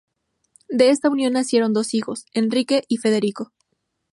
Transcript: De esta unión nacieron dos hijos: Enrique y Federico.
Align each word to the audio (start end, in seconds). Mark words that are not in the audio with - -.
De 0.67 0.89
esta 0.89 1.11
unión 1.11 1.33
nacieron 1.33 1.73
dos 1.73 1.93
hijos: 1.93 2.25
Enrique 2.33 2.83
y 2.87 2.97
Federico. 2.97 3.53